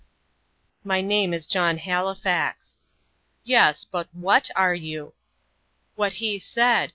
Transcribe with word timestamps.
"My 0.83 1.01
name 1.01 1.31
is 1.31 1.45
John 1.45 1.77
Halifax." 1.77 2.79
"Yes; 3.43 3.83
but 3.85 4.07
WHAT 4.13 4.49
are 4.55 4.73
you?" 4.73 5.13
"What 5.93 6.13
he 6.13 6.39
said. 6.39 6.89